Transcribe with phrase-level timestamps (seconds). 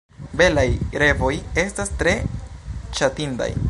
[0.39, 0.63] Belaj
[1.03, 1.31] revoj
[1.67, 2.17] estas tre
[3.01, 3.55] ŝatindaj.